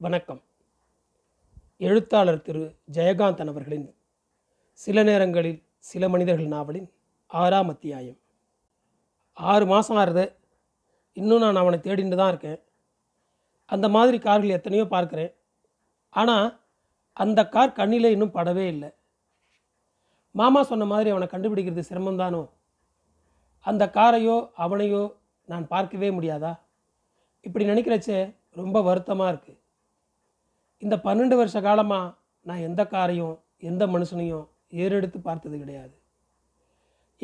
[0.00, 0.40] வணக்கம்.
[1.88, 2.62] எழுத்தாளர் திரு.
[2.96, 3.86] ஜெயகாந்தன் அவர்களின்
[4.80, 6.88] சில நேரங்களில் சில மனிதர்கள் நாவலின்
[7.30, 8.18] ஆறாம் அத்தியாயம்.
[9.36, 10.24] ஆறு மாதம் ஆறுது
[11.12, 12.60] இன்னும் நான் அவனை தேடிட்டு தான் இருக்கேன்.
[13.70, 15.32] அந்த மாதிரி கார்கள் எத்தனையோ பார்க்குறேன்.
[16.12, 16.48] ஆனால்
[17.12, 18.92] அந்த கார் கண்ணில் இன்னும் படவே இல்லை.
[20.34, 22.44] மாமா சொன்ன மாதிரி அவனை கண்டுபிடிக்கிறது சிரமம்தானோ
[23.66, 25.04] அந்த காரையோ அவனையோ
[25.48, 26.54] நான் பார்க்கவே முடியாதா?
[27.46, 28.20] இப்படி நினைக்கிறச்சே
[28.62, 29.62] ரொம்ப வருத்தமாக இருக்குது
[30.84, 32.12] இந்த பன்னெண்டு வருஷ காலமாக
[32.46, 33.36] நான் எந்த காரையும்
[33.68, 34.46] எந்த மனுஷனையும்
[34.82, 35.94] ஏறெடுத்து பார்த்தது கிடையாது.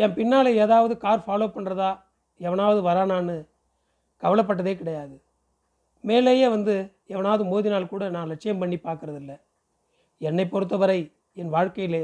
[0.03, 1.91] என் பின்னால் ஏதாவது கார் ஃபாலோ பண்ணுறதா
[2.41, 3.37] எவனாவது வரானான்னு
[4.23, 5.17] கவலைப்பட்டதே கிடையாது.
[6.05, 6.75] மேலேயே வந்து
[7.15, 9.33] எவனாவது மோதினால் கூட நான் லட்சியம் பண்ணி பார்க்குறதில்ல.
[10.21, 11.01] என்னை பொறுத்தவரை
[11.41, 12.03] என் வாழ்க்கையிலே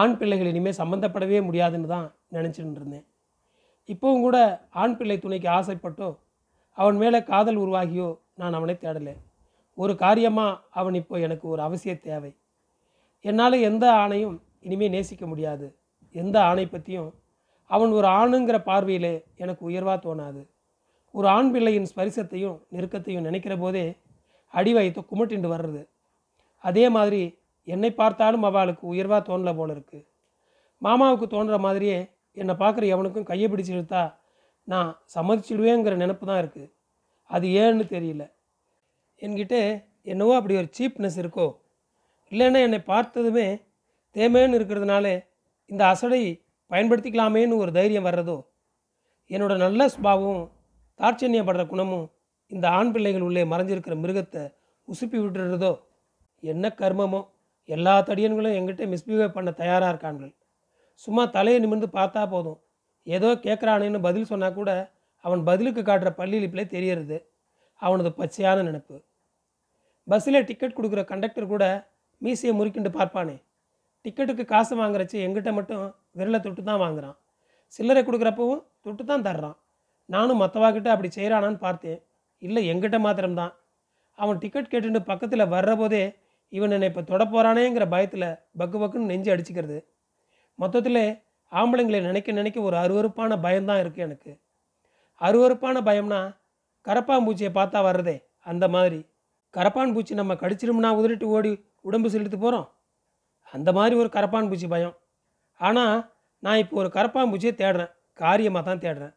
[0.00, 3.06] ஆண் பிள்ளைகள் இனிமேல் சம்மந்தப்படவே முடியாதுன்னு தான் நினச்சிட்டு இருந்தேன்.
[3.88, 4.38] இப்போவும் கூட
[4.82, 6.08] ஆண் பிள்ளை துணைக்கு ஆசைப்பட்டோ
[6.78, 8.08] அவன் மேலே காதல் உருவாகியோ
[8.40, 9.14] நான் அவனை தேடலை.
[9.80, 12.30] ஒரு காரியமாக அவன் இப்போ எனக்கு ஒரு அவசிய தேவை.
[13.24, 15.66] என்னால் எந்த ஆணையும் இனிமேல் நேசிக்க முடியாது.
[16.14, 17.10] எந்த ஆணை பற்றியும்
[17.70, 20.42] அவன் ஒரு ஆணுங்கிற பார்வையில் எனக்கு உயர்வாக தோணாது.
[21.14, 23.84] ஒரு ஆண் பிள்ளையின் ஸ்பரிசத்தையும் நெருக்கத்தையும் நினைக்கிற போதே
[24.54, 25.82] அடி வயிற்று குமட்டிண்டு வர்றது.
[26.64, 27.22] அதே மாதிரி
[27.68, 30.06] என்னை பார்த்தாலும் அவளுக்கு உயர்வாக தோணல போல இருக்குது
[30.82, 31.98] மாமாவுக்கு தோன்ற மாதிரியே
[32.36, 34.02] என்னை பார்க்குற எவனுக்கும் கையை பிடிச்சி இழுத்தா
[34.68, 36.68] நான் சம்மதிச்சிடுவேங்கிற நினப்பு தான் இருக்குது
[37.30, 38.24] அது ஏன்னு தெரியல.
[39.20, 41.56] என்கிட்ட என்னவோ அப்படி ஒரு சீப்னஸ் இருக்கோ
[42.32, 43.62] இல்லைன்னா என்னை பார்த்ததுமே
[44.16, 45.24] தேமேன்னு இருக்கிறதுனால
[45.66, 46.22] இந்த அசடை
[46.70, 48.38] பயன்படுத்திக்கலாமேன்னு ஒரு தைரியம் வர்றதோ
[49.30, 50.50] என்னோட நல்ல சுபாவமும்
[50.98, 52.06] தாட்சண்யப்படுற குணமும்
[52.46, 54.42] இந்த ஆண் பிள்ளைகள் உள்ளே மறைஞ்சிருக்கிற மிருகத்தை
[54.88, 55.72] உசுப்பி விட்டுறதோ
[56.42, 57.20] என்ன கர்மமோ?
[57.64, 60.32] எல்லா தடியன்களும் எங்கிட்ட மிஸ்பிஹேவ் பண்ண தயாராக இருக்கான்கள்.
[60.94, 62.58] சும்மா தலையை நிமிர்ந்து பார்த்தா போதும்.
[63.02, 64.92] ஏதோ கேட்குறானேன்னு பதில் சொன்னால் கூட
[65.24, 67.32] அவன் பதிலுக்கு காட்டுற பள்ளியிலிப்பிலே தெரியறது.
[67.74, 68.96] அவனது பச்சையான நினப்பு.
[70.08, 71.64] பஸ்ஸில் டிக்கெட் கொடுக்குற கண்டக்டர் கூட
[72.22, 73.36] மீசையை முறுக்கிண்டு பார்ப்பானே.
[74.04, 75.82] டிக்கெட்டுக்கு காசு வாங்குறச்சு எங்கிட்ட மட்டும்
[76.18, 77.16] விரலை தொட்டு தான் வாங்குறான்.
[77.74, 79.56] சில்லறை கொடுக்குறப்பவும் தொட்டு தான் தர்றான்.
[80.08, 82.00] நானும் மற்றவாக்கிட்ட அப்படி செய்கிறானான்னு பார்த்தேன்.
[82.42, 83.52] இல்லை எங்கிட்ட மாத்திரம்தான்.
[84.18, 86.02] அவன் டிக்கெட் கேட்டுட்டு பக்கத்தில் வர்ற போதே
[86.52, 88.28] இவன் என்னை இப்போ தொட போகிறானேங்கிற பயத்தில்
[88.60, 89.78] பக்கு பக்குன்னு நெஞ்சு அடிச்சுக்கிறது.
[90.58, 91.02] மொத்தத்தில்
[91.52, 94.32] ஆம்பளைங்களை நினைக்க நினைக்க ஒரு அருவருப்பான பயம்தான் இருக்குது எனக்கு.
[95.20, 96.20] அருவருப்பான பயம்னா
[96.86, 98.16] கரப்பாம்பூச்சியை பார்த்தா வர்றதே
[98.50, 99.00] அந்த மாதிரி.
[99.56, 101.52] கரப்பான் பூச்சி நம்ம கடிச்சிடும்னா உதறிட்டு ஓடி
[101.88, 102.66] உடம்பு செலுத்து போகிறோம்
[103.54, 104.96] அந்த மாதிரி ஒரு கரப்பான் பூச்சி பயம்.
[105.60, 105.94] ஆனால்
[106.44, 107.90] நான் இப்போ ஒரு கரப்பான் பூச்சியை தேடுறேன்.
[108.22, 109.14] காரியமாக தான் தேடுறேன்.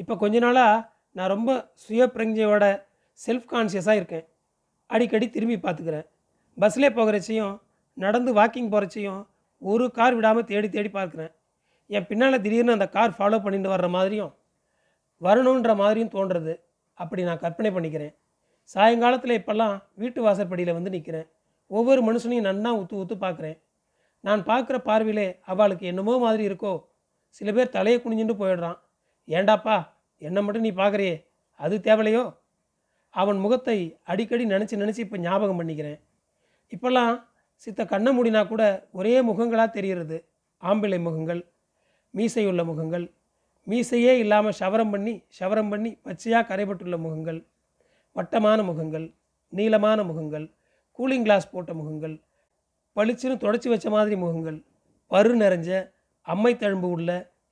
[0.00, 0.74] இப்போ கொஞ்ச நாளாக
[1.16, 1.50] நான் ரொம்ப
[1.84, 2.64] சுய பிரஞ்சையோட
[3.20, 4.24] செல்ஃப் கான்சியஸாக இருக்கேன்.
[4.90, 6.06] அடிக்கடி திரும்பி பார்த்துக்கிறேன்.
[6.58, 7.54] பஸ்ஸில் போகிறச்சையும்
[8.04, 9.20] நடந்து வாக்கிங் போகிறச்சையும்
[9.62, 11.32] ஒரு கார் விடாமல் தேடி தேடி பார்க்குறேன்.
[11.90, 14.32] என் பின்னால் திடீர்னு அந்த கார் ஃபாலோ பண்ணிட்டு வர்ற மாதிரியும்
[15.26, 16.54] வரணுன்ற மாதிரியும் தோன்றுறது
[16.98, 18.14] அப்படி நான் கற்பனை பண்ணிக்கிறேன்.
[18.70, 21.28] சாயங்காலத்தில் இப்போல்லாம் வீட்டு வாசற்படியில் வந்து நிற்கிறேன்
[21.70, 23.58] ஒவ்வொரு மனுஷனையும் நன்னா உத்து உத்து பார்க்குறேன்
[24.24, 26.72] நான் பார்க்குற பார்வையிலே அவளுக்கு என்னமோ மாதிரி இருக்கோ.
[27.30, 28.78] சில பேர் தலையை குனிஞ்சுட்டு போயிடுறான்.
[29.28, 29.76] ஏண்டாப்பா
[30.22, 31.14] என்னை மட்டும் நீ பார்க்குறியே
[31.60, 32.22] அது தேவலையோ
[33.14, 33.76] அவன் முகத்தை
[34.10, 35.98] அடிக்கடி நினச்சி நினச்சி இப்போ ஞாபகம் பண்ணிக்கிறேன்.
[36.72, 37.14] இப்போல்லாம்
[37.64, 38.62] சித்த கண்ணை மூடினா கூட
[38.98, 40.16] ஒரே முகங்களாக தெரிகிறது
[40.62, 41.42] ஆம்பிளை முகங்கள்
[42.14, 43.04] மீசையுள்ள முகங்கள்
[43.66, 47.40] மீசையே இல்லாமல் ஷவரம் பண்ணி ஷவரம் பண்ணி பச்சையாக கரைபட்டுள்ள முகங்கள்.
[48.16, 49.06] வட்டமான முகங்கள்
[49.52, 50.46] நீளமான முகங்கள்
[50.98, 52.14] கூலிங் கிளாஸ் போட்ட முகங்கள்
[52.96, 54.58] பளிச்சுன்னு தொடச்சி வச்ச மாதிரி முகங்கள்
[55.10, 55.70] பரு நிறைஞ்ச
[56.26, 57.10] அம்மை தழும்பு உள்ள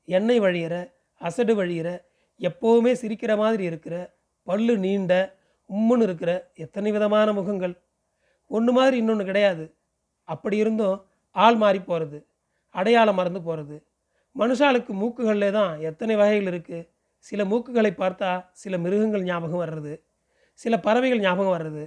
[0.09, 0.75] எண்ணெய் வழியிற
[1.21, 1.88] அசடு வழியிற
[2.41, 3.94] எப்போவுமே சிரிக்கிற மாதிரி இருக்கிற
[4.47, 5.15] பல்லு நீண்ட
[5.71, 7.75] உம்முன்னு இருக்கிற எத்தனை விதமான முகங்கள்.
[8.50, 9.65] ஒன்று மாதிரி இன்னொன்று கிடையாது.
[10.28, 10.97] அப்படி இருந்தும்
[11.37, 12.19] ஆள் மாறி போகிறது
[12.75, 13.77] அடையாளம் மறந்து போகிறது
[14.37, 16.88] மனுஷாளுக்கு மூக்குகளில் தான் எத்தனை வகைகள் இருக்குது
[17.27, 19.92] சில மூக்குகளை பார்த்தா சில மிருகங்கள் ஞாபகம் வர்றது.
[20.62, 21.84] சில பறவைகள் ஞாபகம் வர்றது.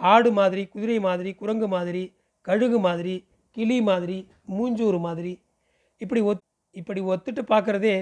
[0.00, 2.02] ஆடு மாதிரி குதிரை மாதிரி குரங்கு மாதிரி
[2.46, 3.14] கழுகு மாதிரி
[3.56, 4.18] கிளி மாதிரி
[4.56, 5.32] மூஞ்சூறு மாதிரி.
[6.00, 6.44] இப்படி ஒத்
[6.74, 7.96] இப்படி ஒத்துட்டு பார்க்குறதே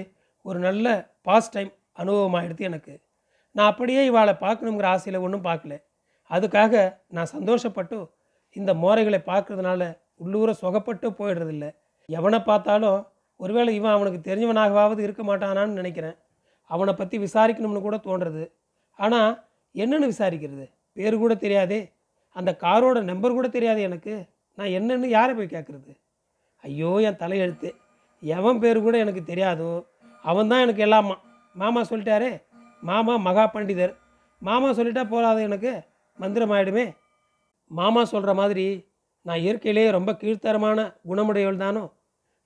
[0.45, 0.87] ஒரு நல்ல
[1.21, 2.93] பாஸ்ட் டைம் அனுபவமாகிடுது எனக்கு.
[3.55, 5.75] நான் அப்படியே இவாளை பார்க்கணுங்கிற ஆசையில் ஒன்றும் பார்க்கல
[6.31, 6.73] அதுக்காக
[7.07, 7.97] நான் சந்தோஷப்பட்டு
[8.55, 9.81] இந்த மோரைகளை பார்க்கறதுனால
[10.23, 11.65] உள்ளூர சுகப்பட்டு போயிடுறதில்ல.
[12.09, 12.99] எவனை பார்த்தாலும்
[13.39, 16.17] ஒருவேளை இவன் அவனுக்கு தெரிஞ்சவனாகவாவது இருக்க மாட்டானான்னு நினைக்கிறேன்.
[16.69, 18.43] அவனை பற்றி விசாரிக்கணும்னு கூட தோன்றுறது
[18.99, 19.31] ஆனால்
[19.75, 20.65] என்னென்னு விசாரிக்கிறது?
[20.97, 21.79] பேர் கூட தெரியாதே.
[22.35, 24.13] அந்த காரோட நம்பர் கூட தெரியாது எனக்கு.
[24.57, 25.91] நான் என்னன்னு யாரை போய் கேட்குறது
[26.63, 27.69] ஐயோ என் தலையெழுத்து.
[28.23, 29.71] எவன் பேர் கூட எனக்கு தெரியாதோ.
[30.25, 31.15] அவன் தான் எனக்கு எல்லாமா.
[31.55, 32.31] மாமா சொல்லிட்டாரே.
[32.83, 33.93] மாமா மகா பண்டிதர்.
[34.41, 35.73] மாமா சொல்லிட்டா போகாது எனக்கு.
[36.19, 36.85] மந்திரம் ஆகிடுமே
[37.71, 38.65] மாமா சொல்கிற மாதிரி
[39.25, 40.79] நான் இயற்கையிலேயே ரொம்ப கீழ்த்தரமான
[41.09, 41.83] குணமுடையவள் தானோ?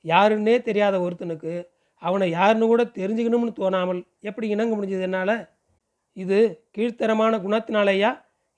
[0.05, 1.53] யாருன்னே தெரியாத ஒருத்தனுக்கு
[2.01, 5.35] அவனை யாருன்னு கூட தெரிஞ்சுக்கணும்னு தோணாமல் எப்படி இணங்க முடிஞ்சது என்னால்?
[6.19, 6.39] இது
[6.75, 8.11] கீழ்த்தரமான குணத்தினாலேயா?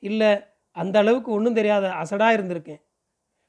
[0.04, 0.32] இல்லை
[0.76, 2.82] அந்த அளவுக்கு ஒன்றும் தெரியாத அசடாக இருந்திருக்கேன்.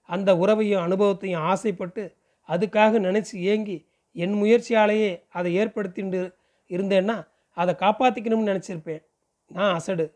[0.09, 2.05] அந்த உறவையும் அனுபவத்தையும் ஆசைப்பட்டு
[2.49, 3.77] அதுக்காக நினச்சி ஏங்கி
[4.17, 6.23] என் முயற்சியாலேயே அதை ஏற்படுத்திட்டு
[6.71, 7.17] இருந்தேன்னா
[7.57, 9.03] அதை காப்பாற்றிக்கணும்னு நினச்சிருப்பேன்.
[9.51, 10.07] நான் அசடு.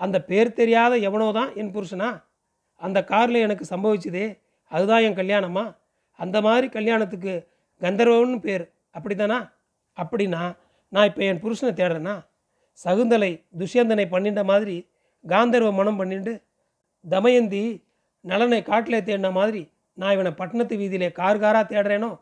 [0.00, 2.10] அந்த பேர் தெரியாத எவனோ தான் என் புருஷனா?
[2.80, 4.26] அந்த காரில் எனக்கு சம்பவிச்சதே
[4.72, 5.64] அதுதான் என் கல்யாணமா?
[6.18, 7.34] அந்த மாதிரி கல்யாணத்துக்கு
[7.80, 8.64] கந்தர்வன்னு பேர்
[8.96, 9.38] அப்படிதானா
[9.96, 10.42] அப்படின்னா
[10.92, 12.14] நான் இப்போ என் புருஷனை தேடுறேன்னா
[12.78, 14.90] சகுந்தலை துஷ்யந்தனை பண்ணிட்ட மாதிரி
[15.28, 16.42] காந்தர்வ மனம் பண்ணிட்டு
[17.10, 17.84] தமயந்தி
[18.20, 22.20] நலனை காட்டிலே தேடின மாதிரி நான் இவனை பட்டணத்து வீதியிலே கார் காராக தேடுறேனோ?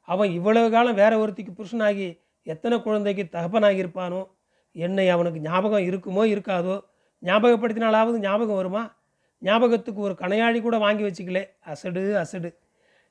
[0.00, 4.28] அவன் இவ்வளவு காலம் வேற ஒருத்திக்கு புருஷனாகி எத்தனை குழந்தைக்கு தகப்பனாகி இருப்பானோ
[4.72, 6.84] என்னை அவனுக்கு ஞாபகம் இருக்குமோ இருக்காதோ?
[7.22, 8.96] ஞாபகப்படுத்தினாலாவது ஞாபகம் வருமா?
[9.38, 11.42] ஞாபகத்துக்கு ஒரு கணையாழி கூட வாங்கி வச்சுக்கலே.
[11.60, 12.50] அசடு அசடு.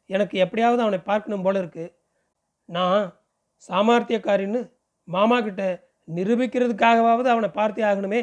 [0.05, 1.95] எனக்கு எப்படியாவது அவனை பார்க்கணும் போல இருக்கு.
[2.65, 3.15] நான்
[3.67, 4.71] சாமர்த்தியக்காரின்னு
[5.03, 5.63] மாமா கிட்ட
[6.07, 8.21] நிரூபிக்கிறதுக்காகவாவது அவனை பார்த்தே ஆகணுமே.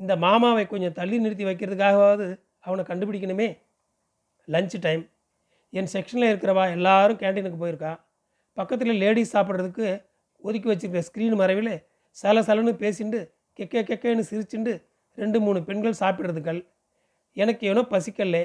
[0.00, 2.26] இந்த மாமாவை கொஞ்சம் தள்ளி நிறுத்தி வைக்கிறதுக்காகவாவது
[2.66, 3.48] அவனை கண்டுபிடிக்கணுமே.
[4.48, 5.04] Lunch time.
[5.72, 7.92] என் செக்ஷனில் இருக்கிறவா எல்லாரும் கேண்டீனுக்கு போயிருக்கா.
[8.56, 9.86] பக்கத்தில் லேடிஸ் சாப்பிட்றதுக்கு
[10.44, 11.74] ஒதுக்கி வச்சிருக்கிற ஸ்க்ரீன் மறைவில்
[12.16, 13.20] சல சலன்னு பேசிண்டு
[13.58, 14.72] கெக்கே கெக்கேன்னு சிரிச்சுண்டு
[15.18, 16.60] ரெண்டு மூணு பெண்கள் சாப்பிட்றதுக்கள்
[17.36, 18.42] எனக்கு ஏனோ பசிக்கல்லே.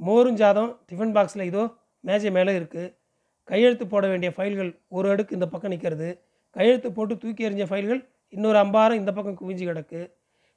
[0.00, 1.62] மோரும் ஜாதம் டிஃபன் பாக்ஸில் இதோ
[2.04, 2.94] மேஜை மேலே இருக்குது
[3.48, 6.08] கையெழுத்து போட வேண்டிய ஃபைல்கள் ஒரு அடுக்கு இந்த பக்கம் நிற்கிறது
[6.50, 10.00] கையெழுத்து போட்டு தூக்கி எறிஞ்ச ஃபைல்கள் இன்னொரு அம்பாரம் இந்த பக்கம் குவிஞ்சு கிடக்கு.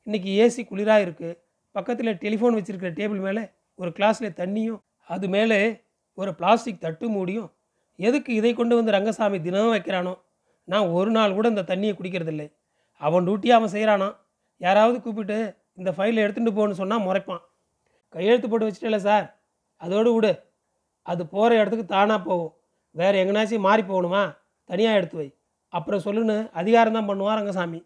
[0.05, 1.37] இன்றைக்கி ஏசி குளிராக இருக்குது
[1.71, 3.43] பக்கத்தில் டெலிஃபோன் வச்சுருக்கிற டேபிள் மேலே
[3.75, 5.81] ஒரு கிளாஸில் தண்ணியும் அது மேலே
[6.13, 7.53] ஒரு பிளாஸ்டிக் தட்டு மூடியும்.
[7.95, 10.13] எதுக்கு இதை கொண்டு வந்து ரங்கசாமி தினமும் வைக்கிறானோ?
[10.63, 12.53] நான் ஒரு நாள் கூட இந்த தண்ணியை குடிக்கிறதில்லை.
[12.97, 14.15] அவன் டியூட்டியை அவன் செய்கிறானா
[14.57, 17.41] யாராவது கூப்பிட்டு இந்த ஃபைலை எடுத்துகிட்டு போன்னு சொன்னால் முறைப்பான்.
[18.09, 19.39] கையெழுத்து போட்டு வச்சுட்டேல சார்?
[19.77, 20.43] அதோடு விடு.
[21.01, 22.53] அது போகிற இடத்துக்கு தானாக போகும்.
[22.91, 24.37] வேறு எங்கனாச்சும் மாறி போகணுமா?
[24.63, 25.35] தனியாக எடுத்து வை.
[25.73, 27.79] அப்புறம் சொல்லுன்னு அதிகாரம் தான் பண்ணுவான் ரங்கசாமி.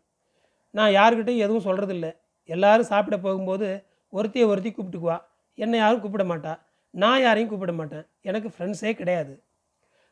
[0.77, 2.07] நான் யாருக்கிட்டையும் எதுவும் சொல்கிறதில்ல
[2.49, 3.67] எல்லாரும் சாப்பிட போகும்போது
[4.13, 5.17] ஒருத்தியை ஒருத்தி கூப்பிட்டுக்குவா.
[5.57, 6.53] என்னை யாரும் கூப்பிட மாட்டா.
[6.93, 8.05] நான் யாரையும் கூப்பிட மாட்டேன்.
[8.29, 9.33] எனக்கு ஃப்ரெண்ட்ஸே கிடையாது.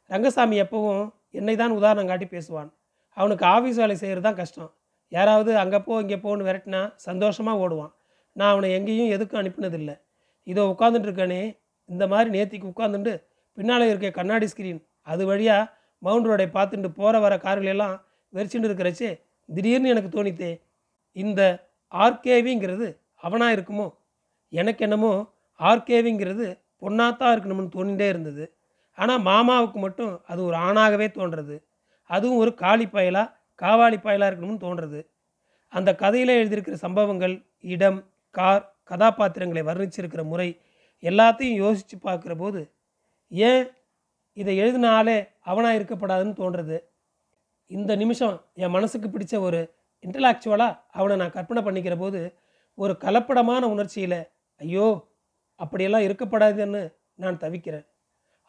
[0.10, 1.04] ரங்கசாமி எப்பவும்
[1.40, 2.70] என்னை தான் உதாரணம் காட்டி பேசுவான்.
[3.18, 4.72] அவனுக்கு ஆஃபீஸ் வேலை செய்கிறது தான் கஷ்டம்.
[5.12, 7.92] யாராவது அங்கே போ இங்கே போன்னு விரட்டினா சந்தோஷமாக ஓடுவான்.
[8.36, 9.96] நான் அவனை எங்கேயும் எதுக்கும் அனுப்பினதில்லை.
[10.48, 11.42] இதோ உட்காந்துட்டு இருக்கானே
[11.90, 13.14] இந்த மாதிரி நேத்திக்கு உட்காந்துட்டு
[13.58, 14.82] பின்னால் இருக்க கண்ணாடி ஸ்க்ரீன்
[15.12, 15.70] அது வழியாக
[16.04, 17.96] மவுண்ட் ரோடை பார்த்துட்டு போகிற வர கார்கள் எல்லாம்
[18.34, 19.08] வெறிச்சுட்டு இருக்கிறச்சு
[19.50, 20.50] திடீர்னு எனக்கு தோணித்து
[21.16, 21.42] இந்த
[21.92, 22.88] ஆர்கேவிங்கிறது
[23.24, 23.88] அவனாக இருக்குமோ?
[24.54, 25.12] எனக்கு என்னமோ
[25.60, 26.46] ஆர்கேவிங்கிறது
[26.82, 28.46] பொண்ணாத்தான் இருக்கணும்னு தோணிகிட்டே இருந்தது.
[28.98, 31.56] ஆனால் மாமாவுக்கு மட்டும் அது ஒரு ஆணாகவே தோன்றது.
[32.10, 35.00] அதுவும் ஒரு காளி பயலாக காவாலி பயலாக இருக்கணும்னு தோன்றது.
[35.74, 37.36] அந்த கதையில் எழுதியிருக்கிற சம்பவங்கள்
[37.74, 38.00] இடம்
[38.36, 40.50] கார் கதாபாத்திரங்களை வர்ணிச்சிருக்கிற முறை
[41.04, 42.62] எல்லாத்தையும் யோசித்து பார்க்குற போது
[43.32, 43.64] ஏன்
[44.34, 46.78] இதை எழுதினாலே அவனாக இருக்கப்படாதுன்னு தோன்றது
[47.72, 49.60] இந்த நிமிஷம் என் மனசுக்கு பிடிச்ச ஒரு
[50.04, 52.22] இன்டலாக்சுவலாக அவனை நான் கற்பனை பண்ணிக்கிற போது
[52.78, 54.20] ஒரு கலப்படமான உணர்ச்சியில்
[54.62, 54.88] ஐயோ
[55.60, 56.82] அப்படியெல்லாம் இருக்கப்படாதுன்னு
[57.16, 57.86] நான் தவிக்கிறேன்.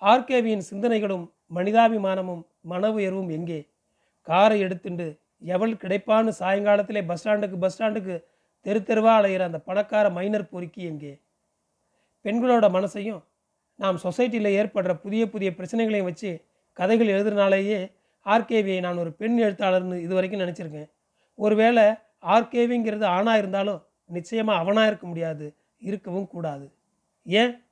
[0.02, 3.69] ஆர்கேவியின் சிந்தனைகளும் மனிதாபிமானமும் மன உயர்வும் எங்கே?
[4.26, 5.06] காரை எடுத்துண்டு
[5.42, 8.14] எவள் கிடைப்பான்னு சாயங்காலத்திலே பஸ் ஸ்டாண்டுக்கு பஸ் ஸ்டாண்டுக்கு
[8.66, 11.22] தெரு தெருவாக அலையிற அந்த பணக்கார மைனர் பொறுக்கி எங்கே?
[12.25, 13.22] பெண்களோட மனசையும்
[13.75, 17.93] நாம் சொசைட்டியில் ஏற்படுற புதிய புதிய பிரச்சனைகளையும் வச்சு கதைகள் எழுதுறனாலேயே
[18.25, 20.91] ஆர்கேவியை நான் ஒரு பெண் எழுத்தாளர்னு இது வரைக்கும் நினச்சிருக்கேன்.
[21.35, 21.82] ஒருவேளை
[22.23, 26.73] ஆர்கேவிங்கிறது ஆணாக இருந்தாலும் நிச்சயமாக அவனாக இருக்க முடியாது இருக்கவும் கூடாது.
[27.23, 27.65] ஏன்?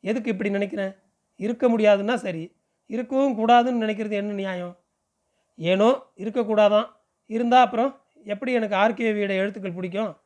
[0.00, 0.96] எதுக்கு இப்படி நினைக்கிறேன்?
[1.36, 4.76] இருக்க முடியாதுன்னா சரி இருக்கவும் கூடாதுன்னு நினைக்கிறது என்ன நியாயம்?
[5.56, 6.88] ஏனோ இருக்கக்கூடாதான்
[7.26, 10.16] இருந்தால் அப்புறம் எப்படி எனக்கு ஆர்கேவியோட எழுத்துக்கள் பிடிக்கும்?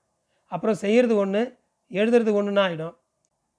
[0.47, 1.59] அப்புறம் செய்கிறது ஒன்று
[1.91, 2.95] எழுதுறது ஒன்றுன்னா ஆகிடும்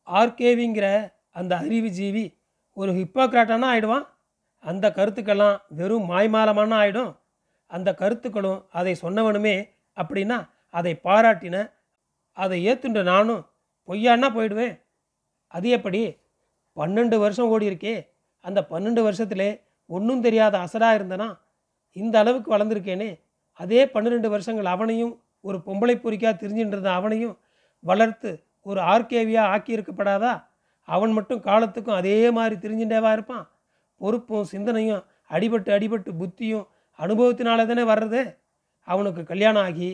[0.05, 2.25] ஆர்கேவிங்கிற அந்த அறிவு ஜீவி
[2.77, 4.05] ஒரு ஹிப்போக்ராட்டானா ஆகிடுவான்
[4.63, 7.11] அந்த கருத்துக்கெல்லாம் வெறும் மாய்மாலமான ஆகிடும்
[7.71, 9.55] அந்த கருத்துக்களும் அதை சொன்னவனுமே
[9.97, 10.37] அப்படின்னா
[10.69, 11.57] அதை பாராட்டின
[12.37, 13.43] அதை ஏத்துன்ற நானும்
[13.87, 14.75] பொய்யான்னா போயிடுவேன்.
[15.47, 16.01] அது எப்படி?
[16.77, 17.95] பன்னெண்டு வருஷம் ஓடி இருக்கே
[18.45, 19.49] அந்த பன்னெண்டு வருஷத்துலே
[19.89, 21.27] ஒன்றும் தெரியாத அசடாக இருந்தனா?
[21.95, 23.09] இந்த அளவுக்கு வளர்ந்துருக்கேனே.
[23.59, 27.35] அதே பன்னிரெண்டு வருஷங்கள் அவனையும் ஒரு பொம்பளை பொறிக்கா தெரிஞ்சுட்டு இருந்த அவனையும்
[27.83, 30.33] வளர்த்து ஒரு ஆர்கேவியாக ஆக்கியிருக்கப்படாதா?
[30.87, 33.45] அவன் மட்டும் காலத்துக்கும் அதே மாதிரி தெரிஞ்சுட்டேவா இருப்பான்.
[34.01, 36.65] பொறுப்பும் சிந்தனையும் அடிபட்டு அடிபட்டு புத்தியும்
[36.99, 38.21] அனுபவத்தினால தானே வர்றது?
[38.87, 39.89] அவனுக்கு கல்யாணம் ஆகி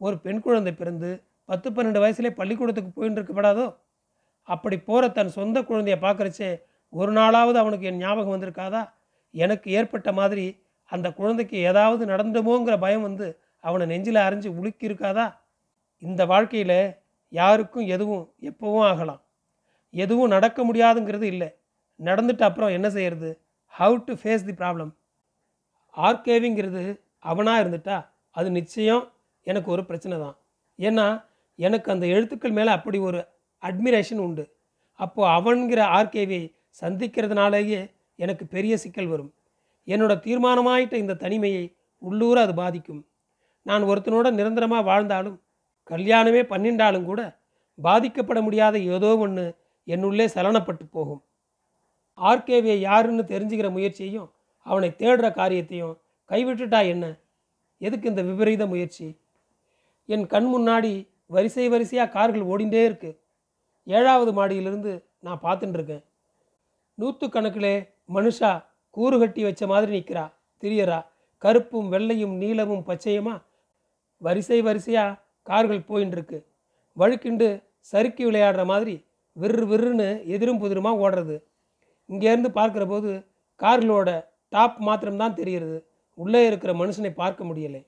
[0.00, 1.10] ஒரு பெண் குழந்தை பிறந்து
[1.48, 3.66] பத்து பன்னெண்டு வயசுலேயே பள்ளிக்கூடத்துக்கு போயின்னு இருக்கப்படாதோ
[4.48, 6.50] அப்படி போகிற தன் சொந்த குழந்தைய பார்க்குறச்சே
[6.92, 8.82] ஒரு நாளாவது அவனுக்கு என் ஞாபகம் வந்திருக்காதா?
[9.34, 10.46] எனக்கு ஏற்பட்ட மாதிரி
[10.92, 13.26] அந்த குழந்தைக்கு ஏதாவது நடந்துமோங்கிற பயம் வந்து
[13.64, 15.26] அவனை நெஞ்சில் அரைஞ்சு உலுக்கி இருக்காதா
[16.02, 16.78] இந்த வாழ்க்கையில்
[17.32, 19.20] யாருக்கும் எதுவும் எப்போவும் ஆகலாம்.
[19.94, 21.48] எதுவும் நடக்க முடியாதுங்கிறது இல்லை.
[22.00, 23.30] நடந்துட்டு அப்புறம் என்ன செய்யறது?
[23.74, 24.92] How to face the problem
[25.94, 28.06] ஆர்கேவிங்கிறது அவனாக இருந்துட்டா?
[28.30, 29.12] அது நிச்சயம்
[29.46, 30.36] எனக்கு ஒரு பிரச்சனை தான்.
[30.78, 31.24] ஏன்னா
[31.58, 33.20] எனக்கு அந்த எழுத்துக்கள் மேலே அப்படி ஒரு
[33.62, 34.44] அட்மிரேஷன் உண்டு.
[35.00, 36.44] அப்போது அவன்கிற ஆர்கேவியை
[36.80, 39.32] சந்திக்கிறதுனாலேயே எனக்கு பெரிய சிக்கல் வரும்.
[39.88, 43.06] என்னோட தீர்மானமாயிட்ட இந்த தனிமையை உள்ளூர அது பாதிக்கும்.
[43.62, 45.40] நான் ஒருத்தனோட நிரந்தரமாக வாழ்ந்தாலும்
[45.90, 47.20] கல்யாணமே பண்ணிண்டாலும் கூட
[47.78, 49.44] பாதிக்கப்பட முடியாத ஏதோ ஒன்று
[49.92, 51.22] என்னுள்ளே சலனப்பட்டு போகும்.
[52.18, 54.28] ஆர்கேவியை யாருன்னு தெரிஞ்சுக்கிற முயற்சியையும்
[54.66, 55.94] அவனை தேடுற காரியத்தையும்
[56.30, 57.04] கைவிட்டுட்டா என்ன?
[57.78, 59.06] எதுக்கு இந்த விபரீத முயற்சி?
[60.06, 60.92] என் கண் முன்னாடி
[61.26, 63.10] வரிசை வரிசையாக கார்கள் ஓடிண்டே இருக்கு.
[63.86, 66.04] ஏழாவது மாடியிலிருந்து நான் பார்த்துட்டுருக்கேன்
[66.98, 67.74] நூற்றுக்கணக்கிலே
[68.14, 68.52] மனுஷா
[68.90, 70.24] கூறு கட்டி வச்ச மாதிரி நிற்கிறா
[70.62, 70.98] திரியறா.
[71.42, 73.34] கருப்பும் வெள்ளையும் நீலமும் பச்சையுமா?
[74.22, 76.38] வரிசை வரிசையாக கார்கள் போயின்னு இருக்கு
[76.96, 77.48] வழுக்கிண்டு
[77.92, 78.94] சறுக்கி விளையாடுற மாதிரி
[79.32, 81.42] விறு விறுன்னு எதிரும் புதிருமாக ஓடுறது.
[82.08, 83.26] இங்கேருந்து பார்க்குற போது
[83.58, 85.86] கார்களோட டாப் மாத்திரம்தான் தெரிகிறது.
[86.14, 87.86] உள்ளே இருக்கிற மனுஷனை பார்க்க முடியலை.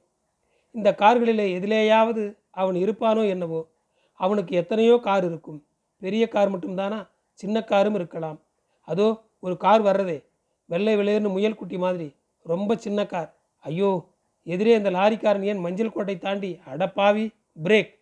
[0.70, 3.68] இந்த கார்களிலே எதிலேயாவது அவன் இருப்பானோ என்னவோ?
[4.14, 5.64] அவனுக்கு எத்தனையோ கார் இருக்கும்.
[5.98, 7.08] பெரிய கார் மட்டும்தானா?
[7.32, 8.40] சின்ன காரும் இருக்கலாம்.
[8.80, 10.24] அதோ ஒரு கார் வர்றதே.
[10.66, 12.16] வெள்ளை விளையர்னு முயல் குட்டி மாதிரி.
[12.42, 13.34] ரொம்ப சின்ன கார்.
[13.58, 17.92] ஐயோ எதிரே அந்த லாரிக்காரன் ஏன் மஞ்சள் கோட்டை தாண்டி அடப்பாவி பிரேக்.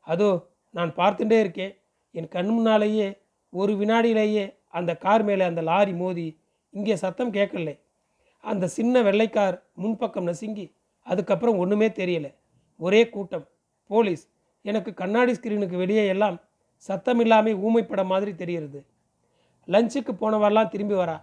[0.00, 1.77] அதோ நான் பார்த்துட்டே இருக்கேன்.
[2.10, 7.78] என் கண் முன்னாலேயே ஒரு வினாடியிலேயே அந்த கார் மேலே அந்த லாரி மோதி இங்கே சத்தம் கேட்கலை.
[8.40, 12.34] அந்த சின்ன வெள்ளைக்கார் முன்பக்கம் நசுங்கி அதுக்கப்புறம் ஒன்றுமே தெரியலை.
[12.76, 13.48] ஒரே கூட்டம்
[13.86, 14.28] போலீஸ்.
[14.62, 16.40] எனக்கு கண்ணாடி ஸ்கிரீனுக்கு வெளியே எல்லாம்
[16.76, 18.86] சத்தம் இல்லாமல் ஊமைப்படம் மாதிரி தெரிகிறது.
[19.68, 21.22] லஞ்சுக்கு போனவரெல்லாம் திரும்பி வரா.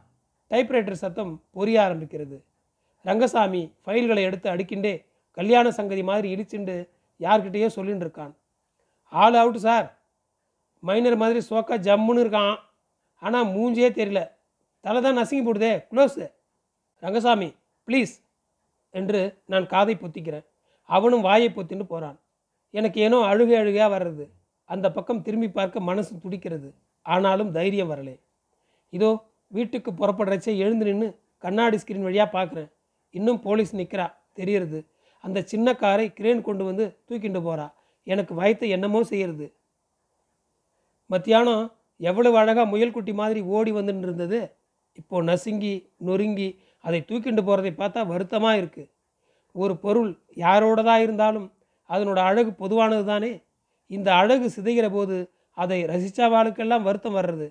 [0.50, 2.44] டைப்ரைட்டர் சத்தம் பொரிய ஆரம்பிக்கிறது.
[3.02, 6.90] ரங்கசாமி ஃபைல்களை எடுத்து அடுக்கிண்டே கல்யாண சங்கதி மாதிரி இடிச்சுண்டு
[7.20, 8.34] யார்கிட்டயோ சொல்லின்னு இருக்கான்
[9.08, 9.95] ஆல் அவுட் சார்.
[10.88, 12.56] மைனர் மாதிரி சோக்கா ஜம்முன்னு இருக்கான்.
[13.22, 14.22] ஆனால் மூஞ்சே தெரியல.
[14.84, 15.74] தலை தான் நசுங்கி போடுதே.
[15.92, 16.26] க்ளோஸு
[17.04, 17.50] ரங்கசாமி
[17.88, 18.14] ப்ளீஸ்
[18.94, 20.46] என்று நான் காதை பொத்திக்கிறேன்.
[20.90, 22.18] அவனும் வாயை பொத்தின்னு போகிறான்
[22.74, 24.26] எனக்கு ஏனோ அழுகை அழுகையாக வர்றது.
[24.70, 26.70] அந்த பக்கம் திரும்பி பார்க்க மனசு துடிக்கிறது.
[27.06, 28.16] ஆனாலும் தைரியம் வரலை.
[28.94, 29.10] இதோ
[29.52, 31.08] வீட்டுக்கு புறப்படுறச்சே எழுந்து நின்று
[31.44, 32.70] கண்ணாடி ஸ்கிரீன் வழியாக பார்க்குறேன்
[33.16, 34.08] இன்னும் போலீஸ் நிற்கிறா
[34.40, 34.80] தெரியறது.
[35.24, 37.68] அந்த சின்ன காரை கிரேன் கொண்டு வந்து தூக்கிட்டு போகிறா
[38.08, 39.46] எனக்கு வயத்தை என்னமோ செய்யறது.
[41.10, 41.64] மத்தியானம்
[42.00, 44.40] எவ்வளவு அழகாக முயல்குட்டி மாதிரி ஓடி வந்துட்டு இருந்தது
[44.94, 45.74] இப்போ நசுங்கி
[46.08, 46.50] நொறுங்கி
[46.84, 48.92] அதை தூக்கிண்டு போகிறதை பார்த்தா வருத்தமாக இருக்குது
[49.56, 51.48] ஒரு பொருள் யாரோடதாக இருந்தாலும்
[51.90, 53.32] அதனோட அழகு பொதுவானது தானே
[53.92, 55.18] இந்த அழகு சிதைகிற போது
[55.58, 57.48] அதை ரசித்தவாளுக்கெல்லாம் வருத்தம் வர்றது.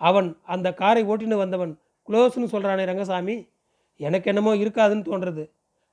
[0.00, 1.72] அவன் அந்த காரை ஓட்டின்னு வந்தவன்
[2.08, 3.36] க்ளோஸ்னு சொல்கிறானே ரங்கசாமி
[4.00, 5.44] எனக்கு என்னமோ இருக்காதுன்னு தோன்றது.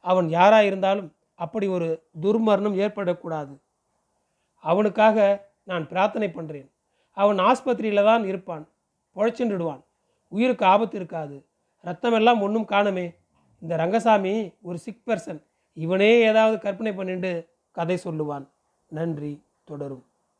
[0.05, 1.09] அவன் யாராக இருந்தாலும்
[1.39, 1.87] அப்படி ஒரு
[2.23, 3.53] துர்மரணம் ஏற்படக்கூடாது.
[4.63, 5.17] அவனுக்காக
[5.71, 6.69] நான் பிரார்த்தனை பண்ணுறேன்
[7.11, 8.67] அவன் ஆஸ்பத்திரியில் தான் இருப்பான்.
[9.15, 9.83] பொழைச்சென்றுடுவான்.
[10.27, 11.45] உயிருக்கு ஆபத்து இருக்காது.
[11.83, 13.15] ரத்தமெல்லாம் ஒன்றும் காணுமே.
[13.59, 15.41] இந்த ரங்கசாமி ஒரு சிக் பர்சன்
[15.73, 17.31] இவனே ஏதாவது கற்பனை பண்ணிட்டு
[17.71, 18.45] கதை சொல்லுவான்.
[18.87, 19.33] நன்றி.
[19.63, 20.05] தொடரும்.